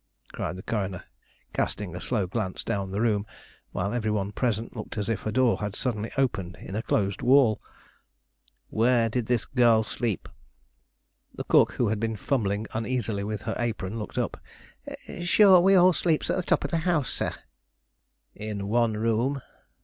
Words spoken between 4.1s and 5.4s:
present looked as if a